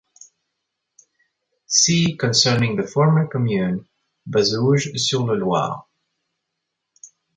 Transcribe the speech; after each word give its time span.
See 1.67 2.15
concerning 2.17 2.75
the 2.75 2.87
former 2.87 3.27
commune 3.27 3.87
Bazouges-sur-le-Loir. 4.27 5.85